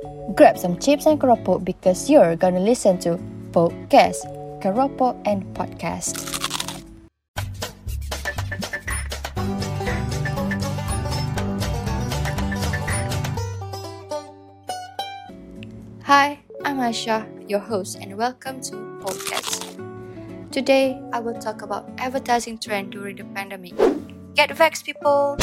Grab 0.00 0.56
some 0.56 0.78
chips 0.78 1.04
and 1.04 1.20
keropok 1.20 1.64
because 1.64 2.08
you're 2.08 2.32
gonna 2.34 2.60
listen 2.60 2.96
to 3.04 3.20
Pokcast, 3.52 4.24
keropok 4.64 5.12
and 5.28 5.44
podcast. 5.52 6.16
Hi, 16.08 16.40
I'm 16.64 16.80
Aisha, 16.80 17.28
your 17.44 17.60
host, 17.60 17.98
and 18.00 18.16
welcome 18.16 18.64
to 18.72 18.72
Pokcast. 19.04 19.68
Today, 20.50 20.96
I 21.12 21.20
will 21.20 21.36
talk 21.36 21.60
about 21.60 21.84
advertising 21.98 22.56
trend 22.56 22.92
during 22.92 23.16
the 23.16 23.24
pandemic. 23.36 23.76
Get 24.34 24.48
vaxxed, 24.56 24.84
people! 24.84 25.36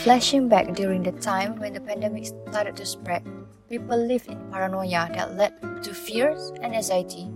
Flashing 0.00 0.48
back 0.48 0.72
during 0.72 1.02
the 1.02 1.12
time 1.12 1.56
when 1.60 1.74
the 1.74 1.80
pandemic 1.80 2.24
started 2.24 2.74
to 2.76 2.86
spread, 2.86 3.22
people 3.68 3.98
lived 3.98 4.28
in 4.28 4.40
paranoia 4.50 5.10
that 5.12 5.36
led 5.36 5.52
to 5.82 5.92
fears 5.92 6.52
and 6.62 6.74
anxiety. 6.74 7.28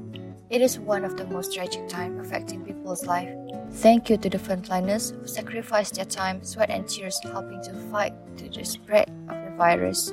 It 0.48 0.62
is 0.62 0.78
one 0.78 1.04
of 1.04 1.18
the 1.18 1.26
most 1.26 1.52
tragic 1.52 1.86
times 1.90 2.26
affecting 2.26 2.64
people's 2.64 3.04
life. 3.04 3.28
Thank 3.84 4.08
you 4.08 4.16
to 4.16 4.30
the 4.30 4.38
frontliners 4.38 5.12
who 5.12 5.26
sacrificed 5.26 5.96
their 5.96 6.06
time, 6.06 6.42
sweat, 6.42 6.70
and 6.70 6.88
tears 6.88 7.20
helping 7.22 7.62
to 7.64 7.74
fight 7.92 8.14
to 8.38 8.48
the 8.48 8.64
spread 8.64 9.10
of 9.28 9.36
the 9.44 9.54
virus. 9.58 10.10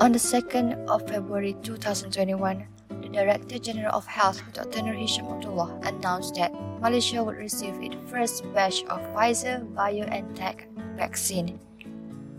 On 0.00 0.12
the 0.12 0.18
2nd 0.18 0.86
of 0.88 1.06
February 1.06 1.56
2021, 1.62 2.66
the 2.88 3.08
Director 3.10 3.58
General 3.58 3.92
of 3.92 4.06
Health, 4.06 4.40
Dr. 4.54 4.80
Noor 4.80 4.94
Hisham 4.94 5.26
Abdullah, 5.26 5.78
announced 5.84 6.36
that 6.36 6.54
Malaysia 6.80 7.22
would 7.22 7.36
receive 7.36 7.74
its 7.82 7.96
first 8.10 8.50
batch 8.54 8.82
of 8.84 8.98
Pfizer 9.12 9.60
BioNTech 9.74 10.72
vaccine. 10.96 11.60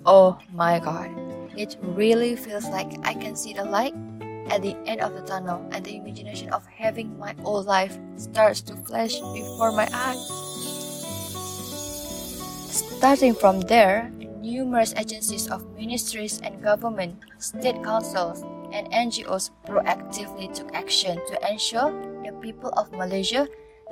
Oh 0.07 0.39
my 0.55 0.79
god, 0.79 1.11
it 1.59 1.75
really 1.83 2.37
feels 2.37 2.63
like 2.71 2.87
I 3.03 3.11
can 3.11 3.35
see 3.35 3.51
the 3.51 3.65
light 3.65 3.91
at 4.47 4.61
the 4.63 4.71
end 4.87 5.01
of 5.01 5.11
the 5.11 5.19
tunnel, 5.19 5.59
and 5.75 5.83
the 5.83 5.97
imagination 5.99 6.47
of 6.55 6.65
having 6.65 7.19
my 7.19 7.35
old 7.43 7.65
life 7.65 7.99
starts 8.15 8.61
to 8.71 8.77
flash 8.87 9.19
before 9.35 9.75
my 9.75 9.83
eyes. 9.91 10.23
Starting 12.71 13.35
from 13.35 13.59
there, 13.67 14.07
numerous 14.39 14.95
agencies 14.95 15.51
of 15.51 15.67
ministries 15.75 16.39
and 16.39 16.63
government, 16.63 17.19
state 17.39 17.83
councils, 17.83 18.47
and 18.71 18.87
NGOs 18.95 19.51
proactively 19.67 20.47
took 20.55 20.73
action 20.73 21.19
to 21.27 21.51
ensure 21.51 21.91
the 22.23 22.31
people 22.39 22.71
of 22.79 22.95
Malaysia, 22.95 23.45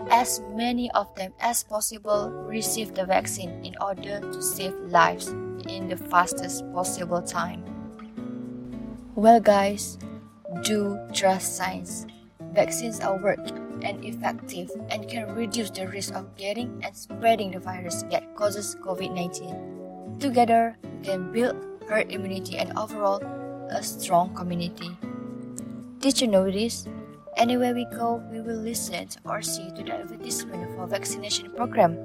as 0.07 0.39
many 0.55 0.89
of 0.91 1.13
them 1.15 1.33
as 1.41 1.61
possible, 1.61 2.31
receive 2.47 2.95
the 2.95 3.03
vaccine 3.03 3.51
in 3.67 3.75
order 3.83 4.23
to 4.23 4.41
save 4.41 4.71
lives 4.87 5.35
in 5.67 5.87
the 5.87 5.97
fastest 5.97 6.63
possible 6.73 7.21
time. 7.21 7.63
Well, 9.15 9.39
guys, 9.39 9.97
do 10.63 10.99
trust 11.13 11.57
science. 11.57 12.05
Vaccines 12.53 12.99
are 12.99 13.17
work 13.17 13.39
and 13.81 14.03
effective 14.03 14.71
and 14.89 15.07
can 15.07 15.33
reduce 15.35 15.69
the 15.69 15.87
risk 15.87 16.13
of 16.15 16.35
getting 16.35 16.81
and 16.83 16.95
spreading 16.95 17.51
the 17.51 17.59
virus 17.59 18.03
that 18.11 18.35
causes 18.35 18.75
COVID 18.81 19.13
19. 19.13 20.17
Together, 20.19 20.77
we 20.83 21.05
can 21.05 21.31
build 21.31 21.55
herd 21.87 22.11
immunity 22.11 22.57
and 22.57 22.77
overall 22.77 23.21
a 23.69 23.83
strong 23.83 24.33
community. 24.33 24.97
Did 25.99 26.21
you 26.21 26.27
know 26.27 26.49
this? 26.49 26.87
Anywhere 27.37 27.73
we 27.73 27.85
go, 27.91 28.23
we 28.31 28.39
will 28.39 28.55
listen 28.55 29.07
or 29.25 29.41
see 29.41 29.69
to 29.75 29.83
the 29.83 29.93
advertisement 29.93 30.75
for 30.75 30.87
vaccination 30.87 31.51
program. 31.51 31.99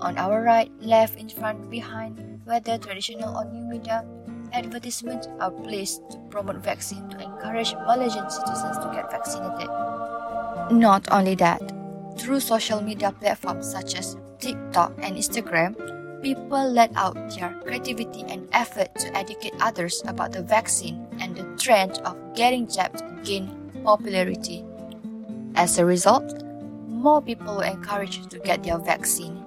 On 0.00 0.18
our 0.18 0.42
right, 0.42 0.70
left, 0.80 1.18
in 1.20 1.28
front, 1.28 1.70
behind, 1.70 2.33
whether 2.44 2.78
traditional 2.78 3.36
or 3.36 3.44
new 3.50 3.62
media, 3.62 4.04
advertisements 4.52 5.28
are 5.40 5.50
placed 5.50 6.02
to 6.10 6.18
promote 6.30 6.56
vaccine 6.56 7.08
to 7.08 7.22
encourage 7.22 7.74
Malaysian 7.86 8.30
citizens 8.30 8.78
to 8.78 8.90
get 8.94 9.10
vaccinated. 9.10 9.68
Not 10.70 11.08
only 11.10 11.34
that, 11.36 11.60
through 12.18 12.40
social 12.40 12.80
media 12.80 13.12
platforms 13.12 13.70
such 13.70 13.94
as 13.96 14.16
TikTok 14.38 14.92
and 15.02 15.16
Instagram, 15.16 15.74
people 16.22 16.70
let 16.70 16.90
out 16.96 17.16
their 17.34 17.54
creativity 17.62 18.24
and 18.28 18.48
effort 18.52 18.94
to 18.96 19.16
educate 19.16 19.54
others 19.60 20.02
about 20.06 20.32
the 20.32 20.42
vaccine 20.42 21.06
and 21.20 21.36
the 21.36 21.44
trend 21.56 21.98
of 22.04 22.16
getting 22.34 22.68
jabbed 22.68 23.02
gain 23.24 23.48
popularity. 23.84 24.64
As 25.54 25.78
a 25.78 25.84
result, 25.84 26.42
more 26.88 27.20
people 27.20 27.56
were 27.56 27.64
encouraged 27.64 28.30
to 28.30 28.38
get 28.38 28.62
their 28.62 28.78
vaccine. 28.78 29.44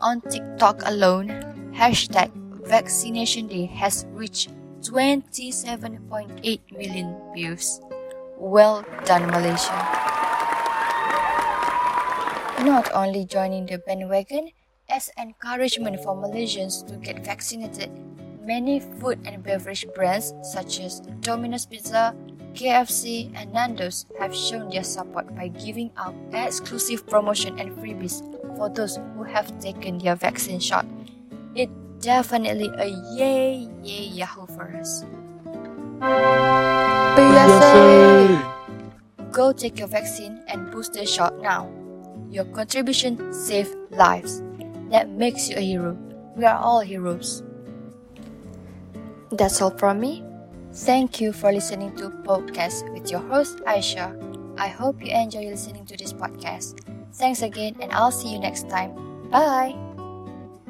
On 0.00 0.20
TikTok 0.20 0.82
alone, 0.86 1.49
hashtag 1.80 2.28
vaccination 2.68 3.48
day 3.48 3.64
has 3.64 4.04
reached 4.12 4.52
27.8 4.84 6.04
million 6.76 7.16
views. 7.32 7.80
Well 8.36 8.84
done, 9.08 9.32
Malaysia. 9.32 9.72
Not 12.60 12.92
only 12.92 13.24
joining 13.24 13.64
the 13.64 13.80
bandwagon, 13.80 14.52
as 14.92 15.08
encouragement 15.16 16.04
for 16.04 16.12
Malaysians 16.12 16.84
to 16.84 17.00
get 17.00 17.24
vaccinated, 17.24 17.88
many 18.44 18.84
food 19.00 19.16
and 19.24 19.40
beverage 19.40 19.88
brands 19.96 20.36
such 20.44 20.84
as 20.84 21.00
Domino's 21.24 21.64
Pizza, 21.64 22.12
KFC, 22.52 23.32
and 23.32 23.56
Nando's 23.56 24.04
have 24.20 24.36
shown 24.36 24.68
their 24.68 24.84
support 24.84 25.32
by 25.34 25.48
giving 25.48 25.88
out 25.96 26.12
exclusive 26.34 27.06
promotion 27.08 27.56
and 27.58 27.72
freebies 27.80 28.20
for 28.58 28.68
those 28.68 29.00
who 29.16 29.24
have 29.24 29.48
taken 29.64 29.96
their 29.96 30.16
vaccine 30.16 30.60
shot. 30.60 30.84
It 32.00 32.04
definitely 32.04 32.72
a 32.78 32.86
yay, 33.12 33.68
yay, 33.82 34.04
yahoo 34.08 34.46
for 34.46 34.72
us. 34.74 35.04
PSA! 37.12 38.40
Go 39.30 39.52
take 39.52 39.78
your 39.78 39.88
vaccine 39.88 40.40
and 40.48 40.70
booster 40.72 41.04
shot 41.04 41.38
now. 41.42 41.70
Your 42.30 42.46
contribution 42.46 43.34
saves 43.34 43.76
lives. 43.90 44.42
That 44.88 45.10
makes 45.10 45.50
you 45.50 45.56
a 45.56 45.60
hero. 45.60 45.92
We 46.36 46.46
are 46.46 46.56
all 46.56 46.80
heroes. 46.80 47.42
That's 49.30 49.60
all 49.60 49.76
from 49.76 50.00
me. 50.00 50.24
Thank 50.72 51.20
you 51.20 51.34
for 51.34 51.52
listening 51.52 51.94
to 51.96 52.08
Pokcast 52.24 52.90
with 52.94 53.10
your 53.10 53.20
host 53.20 53.58
Aisha. 53.66 54.16
I 54.58 54.68
hope 54.68 55.04
you 55.04 55.12
enjoy 55.12 55.44
listening 55.50 55.84
to 55.84 55.98
this 55.98 56.14
podcast. 56.14 56.80
Thanks 57.12 57.42
again 57.42 57.76
and 57.80 57.92
I'll 57.92 58.10
see 58.10 58.32
you 58.32 58.38
next 58.38 58.70
time. 58.70 58.96
Bye. 59.30 59.76